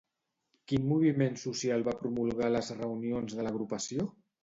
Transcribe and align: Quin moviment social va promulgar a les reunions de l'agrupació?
Quin 0.71 0.87
moviment 0.91 1.37
social 1.43 1.87
va 1.89 1.97
promulgar 2.01 2.51
a 2.51 2.57
les 2.59 2.75
reunions 2.83 3.41
de 3.41 3.51
l'agrupació? 3.51 4.13